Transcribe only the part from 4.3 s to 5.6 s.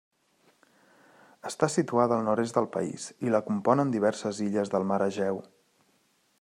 illes del mar Egeu.